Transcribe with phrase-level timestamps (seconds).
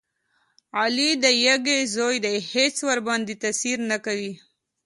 [0.79, 4.33] علي د یږې زوی دی هېڅ ورباندې تاثیر نه کوي.